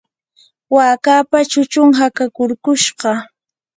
wakapa 0.75 1.37
chuchun 1.51 1.87
hakakurkushqa. 1.99 3.11